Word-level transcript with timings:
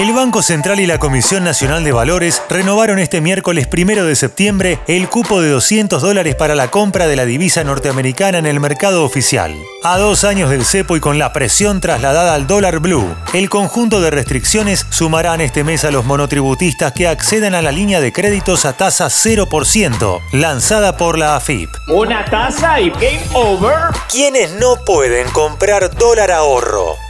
El 0.00 0.14
Banco 0.14 0.40
Central 0.40 0.80
y 0.80 0.86
la 0.86 0.96
Comisión 0.96 1.44
Nacional 1.44 1.84
de 1.84 1.92
Valores 1.92 2.42
renovaron 2.48 2.98
este 2.98 3.20
miércoles 3.20 3.66
primero 3.66 4.06
de 4.06 4.16
septiembre 4.16 4.78
el 4.88 5.10
cupo 5.10 5.42
de 5.42 5.50
200 5.50 6.00
dólares 6.00 6.34
para 6.36 6.54
la 6.54 6.68
compra 6.68 7.06
de 7.06 7.16
la 7.16 7.26
divisa 7.26 7.64
norteamericana 7.64 8.38
en 8.38 8.46
el 8.46 8.60
mercado 8.60 9.04
oficial. 9.04 9.54
A 9.84 9.98
dos 9.98 10.24
años 10.24 10.48
del 10.48 10.64
cepo 10.64 10.96
y 10.96 11.00
con 11.00 11.18
la 11.18 11.34
presión 11.34 11.82
trasladada 11.82 12.34
al 12.34 12.46
dólar 12.46 12.78
blue, 12.78 13.14
el 13.34 13.50
conjunto 13.50 14.00
de 14.00 14.10
restricciones 14.10 14.86
sumarán 14.88 15.42
este 15.42 15.64
mes 15.64 15.84
a 15.84 15.90
los 15.90 16.06
monotributistas 16.06 16.92
que 16.92 17.06
accedan 17.06 17.54
a 17.54 17.60
la 17.60 17.70
línea 17.70 18.00
de 18.00 18.10
créditos 18.10 18.64
a 18.64 18.72
tasa 18.72 19.08
0%, 19.08 20.20
lanzada 20.32 20.96
por 20.96 21.18
la 21.18 21.36
AFIP. 21.36 21.68
Una 21.88 22.24
tasa 22.24 22.80
y 22.80 22.88
game 22.88 23.20
over. 23.34 23.76
Quienes 24.10 24.54
no 24.54 24.76
pueden 24.82 25.28
comprar 25.28 25.94
dólar 25.94 26.30
ahorro. 26.30 27.09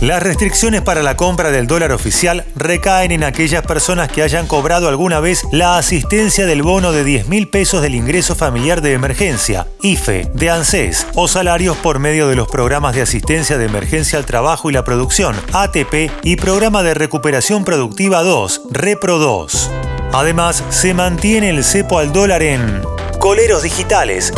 Las 0.00 0.22
restricciones 0.22 0.82
para 0.82 1.02
la 1.02 1.16
compra 1.16 1.50
del 1.50 1.66
dólar 1.66 1.90
oficial 1.90 2.44
recaen 2.54 3.12
en 3.12 3.24
aquellas 3.24 3.66
personas 3.66 4.10
que 4.10 4.22
hayan 4.22 4.46
cobrado 4.46 4.88
alguna 4.88 5.20
vez 5.20 5.46
la 5.52 5.78
asistencia 5.78 6.44
del 6.44 6.62
bono 6.62 6.92
de 6.92 7.02
10 7.02 7.28
mil 7.28 7.48
pesos 7.48 7.80
del 7.80 7.94
ingreso 7.94 8.34
familiar 8.34 8.82
de 8.82 8.92
emergencia, 8.92 9.66
IFE, 9.80 10.30
de 10.34 10.50
ANSES, 10.50 11.06
o 11.14 11.28
salarios 11.28 11.78
por 11.78 11.98
medio 11.98 12.28
de 12.28 12.36
los 12.36 12.46
programas 12.46 12.94
de 12.94 13.00
asistencia 13.00 13.56
de 13.56 13.64
emergencia 13.64 14.18
al 14.18 14.26
trabajo 14.26 14.68
y 14.68 14.74
la 14.74 14.84
producción, 14.84 15.34
ATP, 15.54 16.10
y 16.22 16.36
programa 16.36 16.82
de 16.82 16.92
recuperación 16.92 17.64
productiva 17.64 18.22
2, 18.22 18.62
REPRO 18.72 19.18
2. 19.18 19.70
Además, 20.12 20.62
se 20.68 20.92
mantiene 20.92 21.48
el 21.48 21.64
cepo 21.64 21.98
al 21.98 22.12
dólar 22.12 22.42
en 22.42 22.82
coleros 23.18 23.62
digitales 23.62 24.34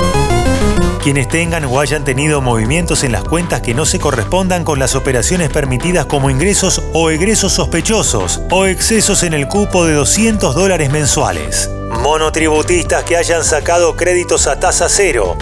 quienes 1.09 1.29
tengan 1.29 1.65
o 1.65 1.81
hayan 1.81 2.05
tenido 2.05 2.43
movimientos 2.43 3.03
en 3.03 3.13
las 3.13 3.25
cuentas 3.25 3.63
que 3.63 3.73
no 3.73 3.87
se 3.87 3.99
correspondan 3.99 4.63
con 4.63 4.79
las 4.79 4.95
operaciones 4.95 5.49
permitidas 5.49 6.05
como 6.05 6.29
ingresos 6.29 6.83
o 6.93 7.09
egresos 7.09 7.55
sospechosos 7.55 8.43
o 8.51 8.67
excesos 8.67 9.23
en 9.23 9.33
el 9.33 9.49
cupo 9.49 9.87
de 9.87 9.95
200 9.95 10.55
dólares 10.55 10.91
mensuales. 10.91 11.71
Monotributistas 12.03 13.05
que 13.05 13.17
hayan 13.17 13.43
sacado 13.43 13.97
créditos 13.97 14.47
a 14.47 14.61
tasa 14.61 14.91
cero. 14.91 15.39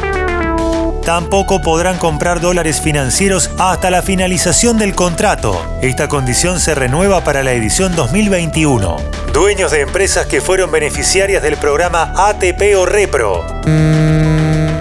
Tampoco 1.04 1.60
podrán 1.60 1.98
comprar 1.98 2.40
dólares 2.40 2.80
financieros 2.80 3.50
hasta 3.58 3.90
la 3.90 4.02
finalización 4.02 4.78
del 4.78 4.94
contrato. 4.94 5.60
Esta 5.82 6.06
condición 6.06 6.60
se 6.60 6.76
renueva 6.76 7.24
para 7.24 7.42
la 7.42 7.54
edición 7.54 7.96
2021. 7.96 8.98
Dueños 9.32 9.72
de 9.72 9.80
empresas 9.80 10.26
que 10.26 10.40
fueron 10.40 10.70
beneficiarias 10.70 11.42
del 11.42 11.56
programa 11.56 12.12
ATP 12.16 12.76
o 12.76 12.86
Repro 12.86 13.44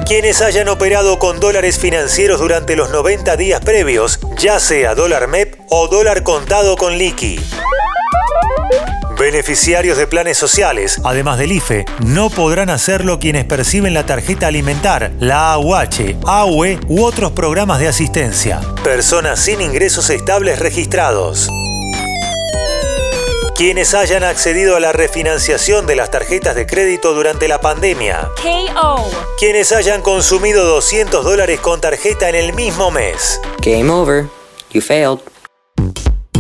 quienes 0.06 0.42
hayan 0.42 0.70
operado 0.70 1.18
con 1.18 1.40
dólares 1.40 1.80
financieros 1.80 2.40
durante 2.40 2.76
los 2.76 2.92
90 2.92 3.36
días 3.38 3.60
previos, 3.62 4.20
ya 4.38 4.60
sea 4.60 4.94
dólar 4.94 5.28
MEP 5.28 5.56
o 5.70 5.88
dólar 5.88 6.24
contado 6.24 6.78
con 6.78 6.98
liqui. 6.98 7.40
Beneficiarios 9.18 9.98
de 9.98 10.06
planes 10.08 10.38
sociales, 10.38 11.00
además 11.04 11.40
del 11.40 11.54
IFE, 11.54 11.86
no 12.06 12.30
podrán 12.30 12.70
hacerlo 12.70 13.18
quienes 13.18 13.46
perciben 13.46 13.94
la 13.94 14.06
tarjeta 14.06 14.48
alimentar, 14.48 15.12
la 15.20 15.54
AUH, 15.54 16.18
AUE 16.28 16.80
u 16.88 17.04
otros 17.04 17.32
programas 17.32 17.80
de 17.80 17.88
asistencia. 17.88 18.60
Personas 18.84 19.40
sin 19.40 19.62
ingresos 19.62 20.10
estables 20.10 20.60
registrados 20.60 21.50
quienes 23.56 23.94
hayan 23.94 24.24
accedido 24.24 24.76
a 24.76 24.80
la 24.82 24.92
refinanciación 24.92 25.88
de 25.88 25.96
las 25.96 26.12
tarjetas 26.12 26.56
de 26.56 26.68
crédito 26.68 27.14
durante 27.14 27.48
la 27.48 27.62
pandemia. 27.62 28.30
KO. 28.42 29.10
Quienes 29.40 29.72
hayan 29.72 30.02
consumido 30.02 30.66
200 30.66 31.24
dólares 31.24 31.62
con 31.62 31.80
tarjeta 31.80 32.28
en 32.28 32.36
el 32.36 32.54
mismo 32.54 32.92
mes. 32.92 33.40
Game 33.62 33.90
over. 33.90 34.26
You 34.72 34.82
failed. 34.82 35.35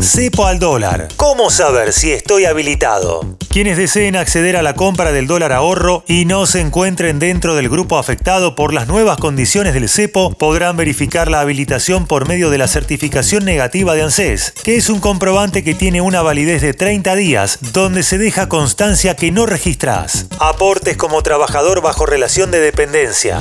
Cepo 0.05 0.45
al 0.45 0.59
dólar. 0.59 1.07
¿Cómo 1.16 1.49
saber 1.49 1.91
si 1.91 2.11
estoy 2.11 2.45
habilitado? 2.45 3.38
Quienes 3.49 3.77
deseen 3.77 4.16
acceder 4.16 4.55
a 4.55 4.61
la 4.61 4.75
compra 4.75 5.11
del 5.11 5.25
dólar 5.25 5.51
ahorro 5.51 6.03
y 6.07 6.25
no 6.25 6.45
se 6.45 6.59
encuentren 6.59 7.17
dentro 7.17 7.55
del 7.55 7.69
grupo 7.69 7.97
afectado 7.97 8.53
por 8.53 8.71
las 8.71 8.88
nuevas 8.88 9.17
condiciones 9.17 9.73
del 9.73 9.89
cepo 9.89 10.31
podrán 10.31 10.77
verificar 10.77 11.31
la 11.31 11.39
habilitación 11.39 12.05
por 12.05 12.27
medio 12.27 12.51
de 12.51 12.59
la 12.59 12.67
certificación 12.67 13.45
negativa 13.45 13.95
de 13.95 14.03
ANSES, 14.03 14.51
que 14.63 14.75
es 14.75 14.89
un 14.89 14.99
comprobante 14.99 15.63
que 15.63 15.73
tiene 15.73 16.01
una 16.01 16.21
validez 16.21 16.61
de 16.61 16.73
30 16.73 17.15
días, 17.15 17.57
donde 17.73 18.03
se 18.03 18.19
deja 18.19 18.47
constancia 18.47 19.15
que 19.15 19.31
no 19.31 19.47
registras. 19.47 20.27
Aportes 20.38 20.97
como 20.97 21.23
trabajador 21.23 21.81
bajo 21.81 22.05
relación 22.05 22.51
de 22.51 22.59
dependencia. 22.59 23.39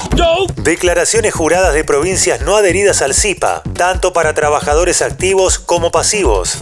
Declaraciones 0.62 1.34
juradas 1.34 1.74
de 1.74 1.84
provincias 1.84 2.40
no 2.40 2.56
adheridas 2.56 3.02
al 3.02 3.14
CIPA, 3.14 3.62
tanto 3.74 4.12
para 4.12 4.32
trabajadores 4.32 5.02
activos 5.02 5.58
como 5.58 5.90
pasivos. 5.90 6.53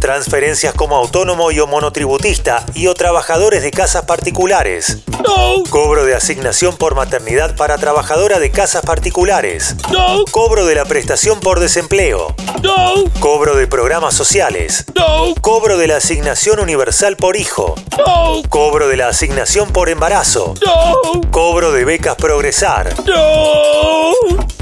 Transferencias 0.00 0.74
como 0.74 0.96
autónomo 0.96 1.50
y 1.50 1.60
o 1.60 1.66
monotributista 1.66 2.64
y 2.74 2.86
otros 2.86 3.00
trabajadores 3.10 3.62
de 3.62 3.70
casas 3.70 4.04
particulares. 4.04 4.98
No. 5.08 5.64
Cobro 5.70 6.04
de 6.04 6.14
asignación 6.14 6.76
por 6.76 6.94
maternidad 6.94 7.56
para 7.56 7.78
trabajadora 7.78 8.38
de 8.38 8.50
casas 8.50 8.82
particulares. 8.82 9.74
No. 9.90 10.24
Cobro 10.30 10.66
de 10.66 10.74
la 10.74 10.84
prestación 10.84 11.40
por 11.40 11.60
desempleo. 11.60 12.34
No. 12.62 13.04
Cobro 13.20 13.56
de 13.56 13.66
programas 13.66 14.14
sociales. 14.14 14.84
No. 14.94 15.34
Cobro 15.40 15.78
de 15.78 15.86
la 15.86 15.96
asignación 15.96 16.60
universal 16.60 17.16
por 17.16 17.36
hijo. 17.36 17.74
No. 18.06 18.42
Cobro 18.50 18.86
de 18.86 18.98
la 18.98 19.08
asignación 19.08 19.70
por 19.72 19.88
embarazo. 19.88 20.54
No. 20.64 21.20
Cobro 21.30 21.72
de 21.72 21.84
becas 21.84 22.16
progresar. 22.16 22.94
No. 23.06 23.99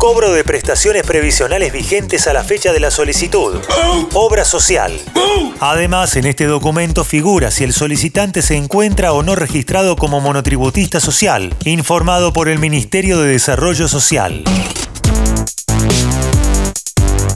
Cobro 0.09 0.33
de 0.33 0.43
prestaciones 0.43 1.03
previsionales 1.03 1.71
vigentes 1.71 2.27
a 2.29 2.33
la 2.33 2.43
fecha 2.43 2.73
de 2.73 2.81
la 2.81 2.91
solicitud. 2.91 3.61
Obra 4.15 4.47
social. 4.47 4.99
Además, 5.61 6.17
en 6.17 6.25
este 6.25 6.47
documento 6.47 7.05
figura 7.05 7.51
si 7.51 7.65
el 7.65 7.75
solicitante 7.75 8.41
se 8.41 8.57
encuentra 8.57 9.13
o 9.13 9.23
no 9.23 9.35
registrado 9.35 9.97
como 9.97 10.23
monotributista 10.23 10.99
social, 10.99 11.55
informado 11.67 12.33
por 12.33 12.49
el 12.49 12.59
Ministerio 12.59 13.19
de 13.19 13.33
Desarrollo 13.33 13.87
Social. 13.87 14.45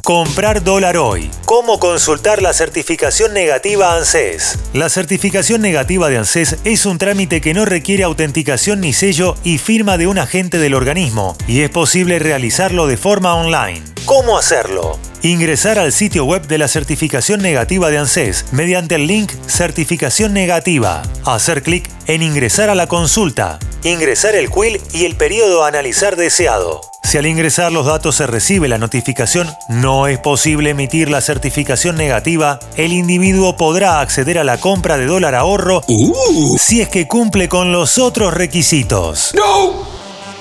Comprar 0.04 0.64
dólar 0.64 0.96
hoy. 0.96 1.30
¿Cómo 1.44 1.78
consultar 1.78 2.42
la 2.42 2.52
certificación 2.52 3.32
negativa 3.32 3.94
ANSES? 3.94 4.58
La 4.72 4.88
certificación 4.88 5.60
negativa 5.60 6.08
de 6.08 6.18
ANSES 6.18 6.56
es 6.64 6.86
un 6.86 6.98
trámite 6.98 7.40
que 7.40 7.54
no 7.54 7.66
requiere 7.66 8.02
autenticación 8.02 8.80
ni 8.80 8.92
sello 8.92 9.36
y 9.44 9.58
firma 9.58 9.98
de 9.98 10.08
un 10.08 10.18
agente 10.18 10.58
del 10.58 10.74
organismo, 10.74 11.36
y 11.46 11.60
es 11.60 11.70
posible 11.70 12.18
realizarlo 12.18 12.88
de 12.88 12.96
forma 12.96 13.36
online. 13.36 13.80
¿Cómo 14.04 14.36
hacerlo? 14.36 14.98
Ingresar 15.22 15.78
al 15.78 15.92
sitio 15.92 16.24
web 16.24 16.48
de 16.48 16.58
la 16.58 16.66
certificación 16.66 17.40
negativa 17.40 17.88
de 17.90 17.98
ANSES 17.98 18.46
mediante 18.50 18.96
el 18.96 19.06
link 19.06 19.30
Certificación 19.46 20.34
Negativa. 20.34 21.02
Hacer 21.24 21.62
clic 21.62 21.88
en 22.08 22.22
Ingresar 22.22 22.70
a 22.70 22.74
la 22.74 22.88
consulta. 22.88 23.60
Ingresar 23.84 24.34
el 24.34 24.50
quill 24.50 24.80
y 24.92 25.04
el 25.04 25.14
periodo 25.14 25.64
a 25.64 25.68
analizar 25.68 26.16
deseado. 26.16 26.91
Si 27.02 27.18
al 27.18 27.26
ingresar 27.26 27.72
los 27.72 27.86
datos 27.86 28.16
se 28.16 28.26
recibe 28.26 28.68
la 28.68 28.78
notificación, 28.78 29.54
no 29.68 30.06
es 30.06 30.18
posible 30.18 30.70
emitir 30.70 31.10
la 31.10 31.20
certificación 31.20 31.96
negativa, 31.96 32.58
el 32.76 32.92
individuo 32.92 33.56
podrá 33.56 34.00
acceder 34.00 34.38
a 34.38 34.44
la 34.44 34.58
compra 34.58 34.96
de 34.96 35.06
dólar 35.06 35.34
ahorro 35.34 35.82
uh. 35.86 36.56
si 36.58 36.80
es 36.80 36.88
que 36.88 37.08
cumple 37.08 37.48
con 37.48 37.72
los 37.72 37.98
otros 37.98 38.32
requisitos. 38.32 39.32
¡No! 39.34 39.86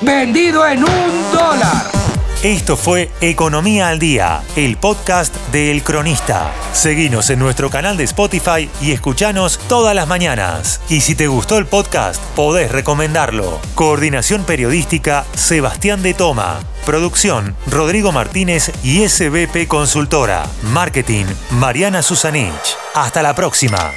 ¡Vendido 0.01 0.65
en 0.65 0.83
un 0.83 1.31
dólar! 1.33 2.00
Esto 2.43 2.75
fue 2.75 3.11
Economía 3.21 3.89
al 3.89 3.99
Día, 3.99 4.41
el 4.55 4.75
podcast 4.75 5.35
de 5.51 5.69
El 5.69 5.83
Cronista. 5.83 6.51
Seguinos 6.73 7.29
en 7.29 7.37
nuestro 7.37 7.69
canal 7.69 7.97
de 7.97 8.03
Spotify 8.05 8.67
y 8.81 8.93
escuchanos 8.93 9.59
todas 9.69 9.93
las 9.93 10.07
mañanas. 10.07 10.81
Y 10.89 11.01
si 11.01 11.13
te 11.13 11.27
gustó 11.27 11.59
el 11.59 11.67
podcast, 11.67 12.19
podés 12.35 12.71
recomendarlo. 12.71 13.59
Coordinación 13.75 14.43
Periodística, 14.43 15.23
Sebastián 15.35 16.01
de 16.01 16.15
Toma. 16.15 16.61
Producción, 16.83 17.55
Rodrigo 17.67 18.11
Martínez 18.11 18.71
y 18.81 19.07
SBP 19.07 19.67
Consultora. 19.67 20.47
Marketing, 20.63 21.25
Mariana 21.51 22.01
Susanich. 22.01 22.75
Hasta 22.95 23.21
la 23.21 23.35
próxima. 23.35 23.91